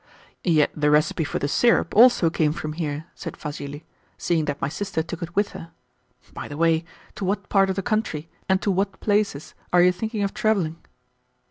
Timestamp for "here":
2.73-3.05